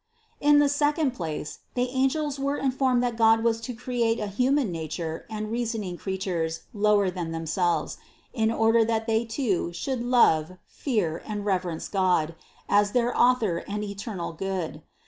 [0.41, 0.49] 88.
[0.49, 4.71] In the second place, the angels were informed that God was to create a human
[4.71, 7.97] nature and reasoning crea tures lower than themselves,
[8.33, 12.33] in order that they too should love, fear and reverence God,
[12.67, 14.81] as their Author and eternal Good.